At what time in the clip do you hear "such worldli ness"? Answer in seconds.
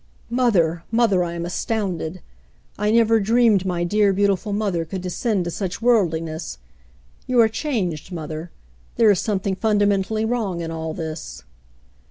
5.51-6.57